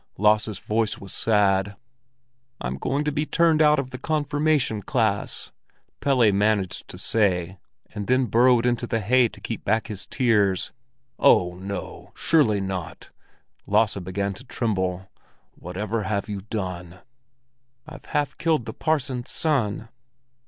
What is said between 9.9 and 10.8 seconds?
tears.